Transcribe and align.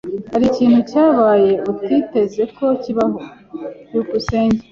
Hari 0.31 0.45
ikintu 0.51 0.79
cyabaye 0.91 1.51
utiteze 1.71 2.41
ko 2.55 2.65
kibaho? 2.81 3.21
byukusenge 3.87 4.59